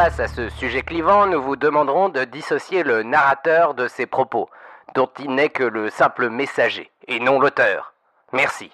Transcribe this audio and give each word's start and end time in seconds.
Face 0.00 0.20
à 0.20 0.28
ce 0.28 0.48
sujet 0.48 0.82
clivant, 0.82 1.26
nous 1.26 1.42
vous 1.42 1.56
demanderons 1.56 2.08
de 2.08 2.22
dissocier 2.22 2.84
le 2.84 3.02
narrateur 3.02 3.74
de 3.74 3.88
ses 3.88 4.06
propos, 4.06 4.48
dont 4.94 5.10
il 5.18 5.34
n'est 5.34 5.48
que 5.48 5.64
le 5.64 5.90
simple 5.90 6.30
messager, 6.30 6.92
et 7.08 7.18
non 7.18 7.40
l'auteur. 7.40 7.94
Merci. 8.32 8.70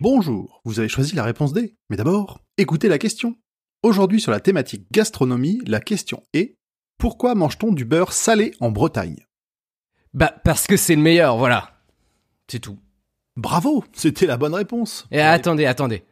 Bonjour, 0.00 0.62
vous 0.64 0.78
avez 0.78 0.88
choisi 0.88 1.14
la 1.14 1.22
réponse 1.22 1.52
D. 1.52 1.76
Mais 1.90 1.98
d'abord, 1.98 2.40
écoutez 2.56 2.88
la 2.88 2.96
question. 2.96 3.36
Aujourd'hui 3.82 4.22
sur 4.22 4.32
la 4.32 4.40
thématique 4.40 4.90
gastronomie, 4.90 5.60
la 5.66 5.80
question 5.80 6.22
est 6.32 6.56
pourquoi 6.96 7.34
mange-t-on 7.34 7.72
du 7.72 7.84
beurre 7.84 8.14
salé 8.14 8.52
en 8.58 8.70
Bretagne? 8.70 9.26
Bah 10.14 10.32
parce 10.44 10.66
que 10.66 10.78
c'est 10.78 10.96
le 10.96 11.02
meilleur, 11.02 11.36
voilà. 11.36 11.72
C'est 12.50 12.60
tout. 12.60 12.78
Bravo, 13.36 13.84
c'était 13.92 14.24
la 14.24 14.38
bonne 14.38 14.54
réponse. 14.54 15.06
Et 15.10 15.20
attendez, 15.20 15.66
attendez. 15.66 16.06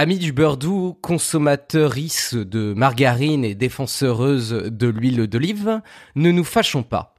Amis 0.00 0.18
du 0.18 0.32
beurre 0.32 0.58
doux, 0.58 0.96
consommateuristes 1.02 2.36
de 2.36 2.72
margarine 2.72 3.44
et 3.44 3.56
défenseuses 3.56 4.50
de 4.52 4.86
l'huile 4.86 5.26
d'olive, 5.26 5.80
ne 6.14 6.30
nous 6.30 6.44
fâchons 6.44 6.84
pas. 6.84 7.16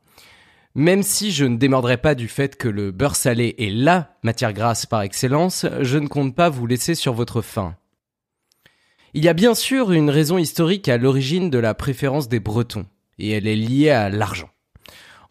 Même 0.75 1.03
si 1.03 1.33
je 1.33 1.43
ne 1.43 1.57
démordrai 1.57 1.97
pas 1.97 2.15
du 2.15 2.29
fait 2.29 2.55
que 2.55 2.69
le 2.69 2.91
beurre 2.91 3.17
salé 3.17 3.53
est 3.57 3.69
LA 3.69 4.15
matière 4.23 4.53
grasse 4.53 4.85
par 4.85 5.01
excellence, 5.01 5.65
je 5.81 5.97
ne 5.97 6.07
compte 6.07 6.33
pas 6.33 6.47
vous 6.47 6.67
laisser 6.67 6.95
sur 6.95 7.11
votre 7.11 7.41
faim. 7.41 7.75
Il 9.13 9.25
y 9.25 9.27
a 9.27 9.33
bien 9.33 9.55
sûr 9.55 9.91
une 9.91 10.09
raison 10.09 10.37
historique 10.37 10.87
à 10.87 10.95
l'origine 10.95 11.49
de 11.49 11.59
la 11.59 11.73
préférence 11.73 12.29
des 12.29 12.39
Bretons, 12.39 12.85
et 13.17 13.31
elle 13.31 13.47
est 13.47 13.57
liée 13.57 13.89
à 13.89 14.07
l'argent. 14.07 14.51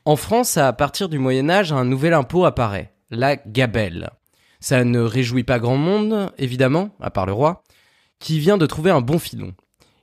En 0.05 0.17
France, 0.17 0.59
à 0.59 0.71
partir 0.75 1.09
du 1.09 1.19
Moyen 1.19 1.49
Âge, 1.49 1.73
un 1.73 1.87
nouvel 1.87 2.13
impôt 2.13 2.45
apparaît, 2.45 2.93
la 3.09 3.37
gabelle. 3.37 4.11
Ça 4.61 4.85
ne 4.85 5.01
réjouit 5.01 5.45
pas 5.45 5.59
grand 5.59 5.77
monde, 5.77 6.33
évidemment, 6.39 6.91
à 7.01 7.11
part 7.11 7.27
le 7.27 7.33
roi, 7.33 7.63
qui 8.19 8.41
vient 8.41 8.59
de 8.59 8.67
trouver 8.67 8.91
un 8.91 9.01
bon 9.01 9.19
filon. 9.19 9.55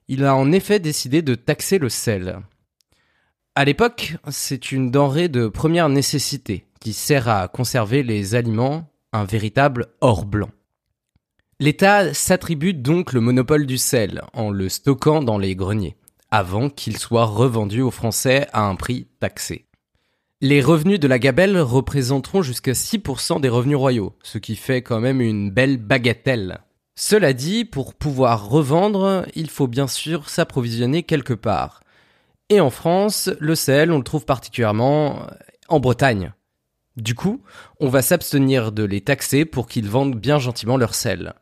Il 0.08 0.24
a 0.24 0.36
en 0.36 0.52
effet 0.52 0.80
décidé 0.80 1.22
de 1.22 1.36
taxer 1.36 1.78
le 1.78 1.90
sel. 1.90 2.40
À 3.56 3.66
l'époque, 3.66 4.16
c'est 4.30 4.72
une 4.72 4.92
denrée 4.92 5.30
de 5.30 5.48
première 5.48 5.90
nécessité 5.90 6.66
qui 6.80 6.94
sert 6.94 7.28
à 7.28 7.48
conserver 7.48 8.04
les 8.04 8.36
aliments, 8.36 8.92
un 9.14 9.26
véritable 9.26 9.88
or 10.02 10.26
blanc. 10.26 10.50
L'État 11.60 12.14
s'attribue 12.14 12.74
donc 12.74 13.14
le 13.14 13.22
monopole 13.22 13.66
du 13.66 13.78
sel 13.78 14.22
en 14.34 14.52
le 14.52 14.68
stockant 14.68 15.24
dans 15.24 15.38
les 15.38 15.56
greniers, 15.56 15.96
avant 16.32 16.70
qu'il 16.70 16.98
soit 16.98 17.26
revendu 17.26 17.82
aux 17.82 17.92
Français 17.92 18.48
à 18.52 18.64
un 18.64 18.76
prix 18.76 19.08
taxé. 19.20 19.66
Les 20.42 20.62
revenus 20.62 21.00
de 21.00 21.08
la 21.08 21.18
gabelle 21.18 21.58
représenteront 21.58 22.42
jusqu'à 22.42 22.74
6% 22.74 23.40
des 23.40 23.48
revenus 23.48 23.78
royaux, 23.78 24.18
ce 24.22 24.38
qui 24.38 24.58
fait 24.58 24.82
quand 24.82 25.00
même 25.00 25.22
une 25.22 25.50
belle 25.50 25.78
bagatelle. 25.78 26.60
Cela 26.96 27.32
dit, 27.32 27.64
pour 27.64 27.94
pouvoir 27.94 28.50
revendre, 28.50 29.26
il 29.36 29.50
faut 29.50 29.68
bien 29.68 29.88
sûr 29.88 30.30
s'approvisionner 30.30 31.04
quelque 31.04 31.34
part. 31.34 31.80
Et 32.50 32.60
en 32.60 32.70
France, 32.70 33.30
le 33.40 33.56
sel, 33.56 33.94
on 33.94 33.98
le 33.98 34.04
trouve 34.04 34.26
particulièrement 34.26 35.26
en 35.70 35.80
Bretagne. 35.80 36.34
Du 36.98 37.16
coup, 37.16 37.42
on 37.80 37.88
va 37.88 38.02
s'abstenir 38.02 38.74
de 38.74 38.84
les 38.84 39.02
taxer 39.02 39.46
pour 39.46 39.68
qu'ils 39.68 39.90
vendent 39.90 40.20
bien 40.20 40.38
gentiment 40.38 40.76
leur 40.76 40.96
sel. 40.96 41.34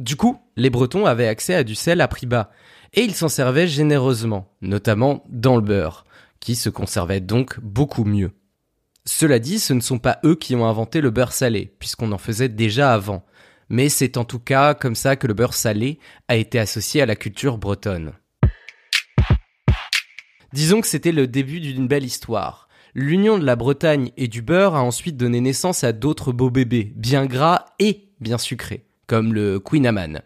Du 0.00 0.16
coup, 0.16 0.40
les 0.56 0.70
Bretons 0.70 1.06
avaient 1.06 1.28
accès 1.28 1.54
à 1.54 1.62
du 1.62 1.76
sel 1.76 2.00
à 2.00 2.08
prix 2.08 2.26
bas, 2.26 2.50
et 2.92 3.02
ils 3.02 3.14
s'en 3.14 3.28
servaient 3.28 3.68
généreusement, 3.68 4.48
notamment 4.62 5.22
dans 5.28 5.54
le 5.54 5.62
beurre, 5.62 6.04
qui 6.40 6.56
se 6.56 6.70
conservait 6.70 7.20
donc 7.20 7.60
beaucoup 7.60 8.04
mieux. 8.04 8.32
Cela 9.04 9.38
dit, 9.38 9.58
ce 9.58 9.72
ne 9.72 9.80
sont 9.80 9.98
pas 9.98 10.18
eux 10.24 10.34
qui 10.34 10.54
ont 10.54 10.66
inventé 10.66 11.00
le 11.00 11.10
beurre 11.10 11.32
salé, 11.32 11.74
puisqu'on 11.78 12.12
en 12.12 12.18
faisait 12.18 12.48
déjà 12.48 12.92
avant, 12.92 13.24
mais 13.68 13.88
c'est 13.88 14.16
en 14.16 14.24
tout 14.24 14.38
cas 14.38 14.74
comme 14.74 14.94
ça 14.94 15.16
que 15.16 15.26
le 15.26 15.34
beurre 15.34 15.54
salé 15.54 15.98
a 16.28 16.36
été 16.36 16.58
associé 16.58 17.00
à 17.00 17.06
la 17.06 17.16
culture 17.16 17.56
bretonne. 17.56 18.12
Disons 20.52 20.80
que 20.80 20.88
c'était 20.88 21.12
le 21.12 21.26
début 21.26 21.60
d'une 21.60 21.86
belle 21.86 22.04
histoire. 22.04 22.68
L'union 22.94 23.38
de 23.38 23.44
la 23.44 23.54
Bretagne 23.54 24.10
et 24.16 24.26
du 24.26 24.42
beurre 24.42 24.74
a 24.74 24.82
ensuite 24.82 25.16
donné 25.16 25.40
naissance 25.40 25.84
à 25.84 25.92
d'autres 25.92 26.32
beaux 26.32 26.50
bébés, 26.50 26.92
bien 26.96 27.26
gras 27.26 27.66
et 27.78 28.08
bien 28.20 28.36
sucrés, 28.36 28.84
comme 29.06 29.32
le 29.32 29.60
Queen 29.60 29.86
Amman, 29.86 30.22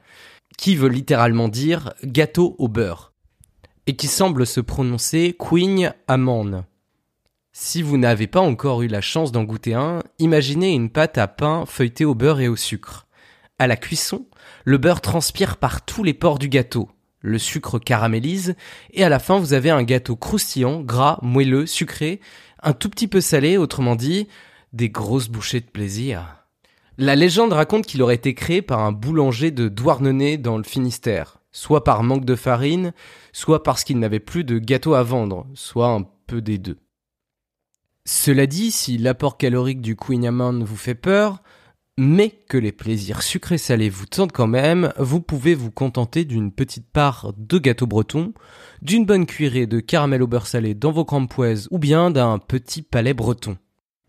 qui 0.56 0.74
veut 0.74 0.88
littéralement 0.88 1.48
dire 1.48 1.92
gâteau 2.04 2.56
au 2.58 2.68
beurre, 2.68 3.13
et 3.86 3.96
qui 3.96 4.06
semble 4.06 4.46
se 4.46 4.60
prononcer 4.60 5.36
Queen 5.38 5.94
Amman. 6.08 6.64
Si 7.52 7.82
vous 7.82 7.98
n'avez 7.98 8.26
pas 8.26 8.40
encore 8.40 8.82
eu 8.82 8.88
la 8.88 9.00
chance 9.00 9.30
d'en 9.30 9.44
goûter 9.44 9.74
un, 9.74 10.02
imaginez 10.18 10.72
une 10.72 10.90
pâte 10.90 11.18
à 11.18 11.28
pain 11.28 11.64
feuilletée 11.66 12.04
au 12.04 12.14
beurre 12.14 12.40
et 12.40 12.48
au 12.48 12.56
sucre. 12.56 13.06
À 13.58 13.68
la 13.68 13.76
cuisson, 13.76 14.26
le 14.64 14.78
beurre 14.78 15.00
transpire 15.00 15.56
par 15.58 15.84
tous 15.84 16.02
les 16.02 16.14
pores 16.14 16.40
du 16.40 16.48
gâteau, 16.48 16.90
le 17.20 17.38
sucre 17.38 17.78
caramélise, 17.78 18.56
et 18.92 19.04
à 19.04 19.08
la 19.08 19.20
fin 19.20 19.38
vous 19.38 19.52
avez 19.52 19.70
un 19.70 19.84
gâteau 19.84 20.16
croustillant, 20.16 20.80
gras, 20.80 21.18
moelleux, 21.22 21.66
sucré, 21.66 22.20
un 22.62 22.72
tout 22.72 22.90
petit 22.90 23.06
peu 23.06 23.20
salé, 23.20 23.56
autrement 23.56 23.94
dit, 23.94 24.26
des 24.72 24.90
grosses 24.90 25.28
bouchées 25.28 25.60
de 25.60 25.70
plaisir. 25.70 26.44
La 26.98 27.14
légende 27.14 27.52
raconte 27.52 27.86
qu'il 27.86 28.02
aurait 28.02 28.14
été 28.16 28.34
créé 28.34 28.62
par 28.62 28.80
un 28.80 28.92
boulanger 28.92 29.50
de 29.52 29.68
Douarnenez 29.68 30.38
dans 30.38 30.56
le 30.56 30.64
Finistère, 30.64 31.38
soit 31.54 31.84
par 31.84 32.02
manque 32.02 32.26
de 32.26 32.34
farine, 32.34 32.92
soit 33.32 33.62
parce 33.62 33.84
qu'il 33.84 33.98
n'avait 33.98 34.20
plus 34.20 34.44
de 34.44 34.58
gâteau 34.58 34.92
à 34.92 35.02
vendre, 35.02 35.46
soit 35.54 35.88
un 35.88 36.04
peu 36.26 36.42
des 36.42 36.58
deux. 36.58 36.78
Cela 38.04 38.46
dit, 38.46 38.70
si 38.70 38.98
l'apport 38.98 39.38
calorique 39.38 39.80
du 39.80 39.96
Queen 39.96 40.26
Amman 40.26 40.62
vous 40.62 40.76
fait 40.76 40.96
peur, 40.96 41.42
mais 41.96 42.30
que 42.48 42.58
les 42.58 42.72
plaisirs 42.72 43.22
sucrés 43.22 43.56
salés 43.56 43.88
vous 43.88 44.04
tentent 44.04 44.32
quand 44.32 44.48
même, 44.48 44.92
vous 44.98 45.20
pouvez 45.20 45.54
vous 45.54 45.70
contenter 45.70 46.24
d'une 46.24 46.50
petite 46.50 46.90
part 46.90 47.32
de 47.38 47.58
gâteau 47.58 47.86
breton, 47.86 48.34
d'une 48.82 49.06
bonne 49.06 49.24
cuillerée 49.24 49.66
de 49.66 49.78
caramel 49.78 50.22
au 50.22 50.26
beurre 50.26 50.48
salé 50.48 50.74
dans 50.74 50.90
vos 50.90 51.04
crampoises 51.04 51.68
ou 51.70 51.78
bien 51.78 52.10
d'un 52.10 52.38
petit 52.38 52.82
palais 52.82 53.14
breton. 53.14 53.56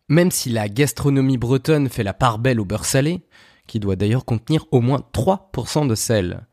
Même 0.09 0.31
si 0.31 0.49
la 0.49 0.67
gastronomie 0.67 1.37
bretonne 1.37 1.89
fait 1.89 2.03
la 2.03 2.13
part 2.13 2.39
belle 2.39 2.59
au 2.59 2.65
beurre 2.65 2.85
salé, 2.85 3.21
qui 3.67 3.79
doit 3.79 3.95
d'ailleurs 3.95 4.25
contenir 4.25 4.65
au 4.71 4.81
moins 4.81 5.03
3% 5.13 5.87
de 5.87 5.95
sel. 5.95 6.47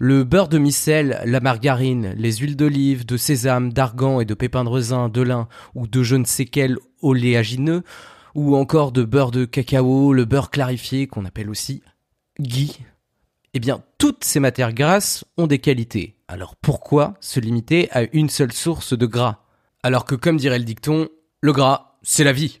Le 0.00 0.22
beurre 0.22 0.48
de 0.48 0.58
micelle, 0.58 1.20
la 1.24 1.40
margarine, 1.40 2.14
les 2.16 2.36
huiles 2.36 2.54
d'olive, 2.54 3.04
de 3.04 3.16
sésame, 3.16 3.72
d'argan 3.72 4.20
et 4.20 4.24
de 4.24 4.34
pépins 4.34 4.62
de 4.62 4.68
raisin, 4.68 5.08
de 5.08 5.22
lin 5.22 5.48
ou 5.74 5.88
de 5.88 6.04
je 6.04 6.14
ne 6.14 6.24
sais 6.24 6.44
quel 6.44 6.78
oléagineux, 7.02 7.82
ou 8.36 8.54
encore 8.54 8.92
de 8.92 9.02
beurre 9.02 9.32
de 9.32 9.44
cacao, 9.44 10.12
le 10.12 10.24
beurre 10.24 10.50
clarifié 10.50 11.08
qu'on 11.08 11.24
appelle 11.24 11.50
aussi 11.50 11.82
ghee. 12.38 12.78
Eh 13.54 13.58
bien, 13.58 13.82
toutes 13.98 14.22
ces 14.22 14.38
matières 14.38 14.72
grasses 14.72 15.24
ont 15.36 15.48
des 15.48 15.58
qualités. 15.58 16.14
Alors 16.28 16.54
pourquoi 16.54 17.14
se 17.20 17.40
limiter 17.40 17.90
à 17.90 18.02
une 18.12 18.30
seule 18.30 18.52
source 18.52 18.96
de 18.96 19.06
gras? 19.06 19.38
Alors 19.82 20.04
que 20.04 20.14
comme 20.14 20.36
dirait 20.36 20.60
le 20.60 20.64
dicton, 20.64 21.08
le 21.40 21.52
gras, 21.52 21.96
c'est 22.02 22.22
la 22.24 22.32
vie. 22.32 22.60